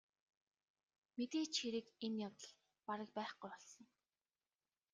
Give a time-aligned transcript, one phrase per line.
[1.17, 2.53] Мэдээж хэрэг энэ явдал
[2.85, 3.85] бараг байхгүй болсон.